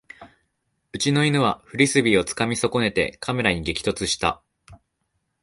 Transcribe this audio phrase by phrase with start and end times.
[0.93, 4.41] うちの犬はフリスビーをつかみ損ねてカメラに激突した